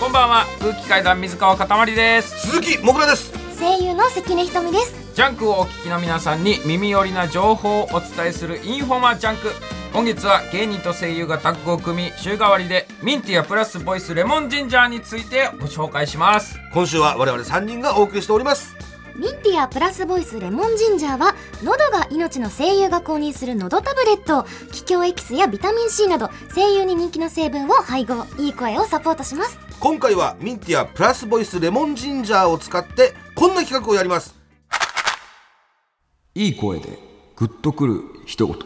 [0.00, 0.46] こんばんは。
[0.60, 2.48] 空気階段水川かたまりです。
[2.48, 3.30] 鈴木もぐらです。
[3.58, 4.94] 声優の関根ひとみです。
[5.14, 9.50] ジャンクをお聞きの皆さんに耳寄りな情報をお伝えするインフォマジャンク。
[9.92, 16.58] 今月は芸人と声優がタッグを組み週替わりでミンティアプラスボイスレモンジンジャーについてご紹介します。
[16.72, 18.74] 今週は我々3人がお送りしております
[19.20, 28.24] ミンティアプラスボイスレモンジンジャーは喉が命の声優が購入する喉タブレット桔梗エキスやビタミン C など声優に人気の成分を配合。
[28.38, 29.58] いい声をサポートします。
[29.78, 34.34] 今回はミンティアプラスボイスレモンジンジャーを使ってこんな企画をやります。
[36.34, 36.98] いい声で
[37.36, 38.56] グッとくる一言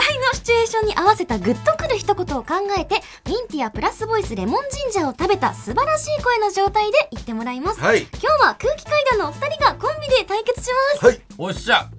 [0.00, 8.02] のシチュエーションに合わせたグッとくる一言を考えてミンティアプラスボイスレモンジンジャーを食べた素晴らしい声の状態で言ってもらいます、はい。
[8.02, 11.06] 今日は空気階段のお二人がコンビで対決します。
[11.06, 11.20] はい。
[11.38, 11.90] おっしゃ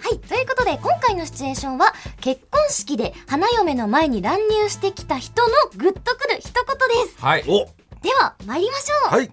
[0.00, 7.20] はい、ということで今回のシチュエーションは結婚式で花嫁の前に乱入してきた人のグッとくる一言です。
[7.20, 7.44] はい。
[7.48, 7.66] お。
[8.00, 9.30] では参りましょう、はい。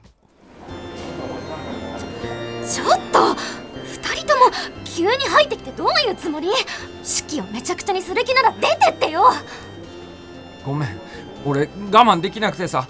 [2.67, 3.64] ちょっと
[4.83, 6.49] 急に入ってきてどういうつもり？
[7.03, 9.23] 式をめちゃくちゃにする気なら出てってよ！
[10.65, 10.99] ごめん。
[11.45, 12.87] 俺我慢できなくてさ。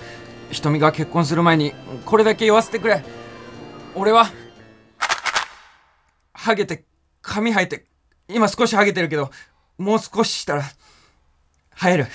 [0.51, 1.73] 瞳が結婚する前に
[2.05, 3.03] これだけ言わせてくれ。
[3.95, 4.31] 俺は
[6.33, 6.85] ハゲて
[7.21, 7.87] 髪生えて
[8.27, 9.31] 今少しハゲてるけど
[9.77, 10.63] もう少ししたら
[11.75, 12.07] 生える。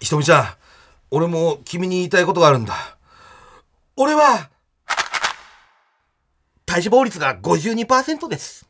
[0.00, 0.46] ひとみちゃん
[1.12, 2.74] 俺も君に言いたいことがあるんだ。
[3.96, 4.50] 俺は
[6.74, 8.66] 体脂肪率が52%です。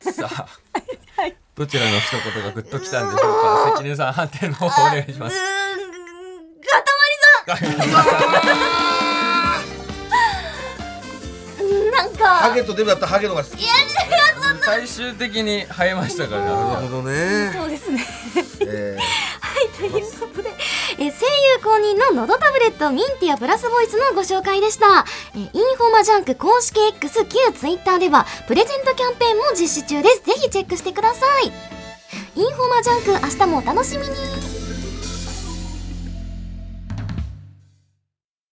[0.00, 0.46] さあ、
[1.54, 3.32] どちらの一言がグッときたんでしょう
[3.68, 3.72] か？
[3.74, 5.36] 関根さん判定の方お願いします。
[5.36, 5.42] うー
[6.56, 6.82] んか
[7.44, 7.66] たまりさ
[11.66, 12.26] んなんか。
[12.26, 13.66] ハゲとデブだったらハゲのが好き。
[14.64, 17.52] 最終的に生えましたからなるほどね。
[17.54, 18.02] そうですね。
[18.66, 18.96] え
[19.68, 20.50] ということで、
[20.94, 21.12] え声優
[21.62, 30.22] 公認ののどタブレットミンティアプラスボイスのご紹介でした、えインフォマジャンク公式 X 旧 Twitter ではプレゼントキャンペーンも実施中です。
[30.22, 31.46] ぜひチェックしてください。
[32.36, 34.65] インフォマジャンク明日もお楽しみに。